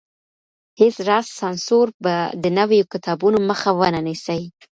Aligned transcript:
هيڅ 0.79 0.95
راز 1.09 1.25
سانسور 1.39 1.87
به 2.03 2.15
د 2.43 2.45
نويو 2.57 2.89
کتابونو 2.93 3.37
مخه 3.49 3.69
ونه 3.79 3.99
نيسي. 4.07 4.41